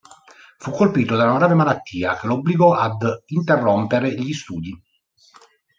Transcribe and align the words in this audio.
Fu 0.57 0.71
colpito 0.71 1.15
da 1.15 1.25
una 1.25 1.37
grave 1.37 1.53
malattia 1.53 2.17
che 2.17 2.25
lo 2.25 2.33
obbligò 2.33 2.73
ad 2.73 3.21
interrompere 3.27 4.11
gli 4.15 4.33
studi. 4.33 4.83